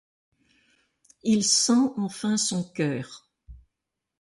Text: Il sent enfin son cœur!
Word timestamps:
Il 1.21 1.43
sent 1.43 1.93
enfin 1.95 2.35
son 2.35 2.63
cœur! 2.63 3.29